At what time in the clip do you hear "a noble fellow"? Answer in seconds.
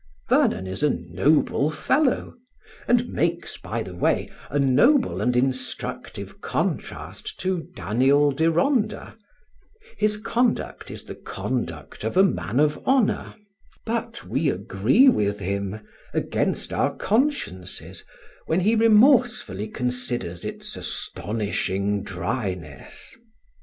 0.81-2.33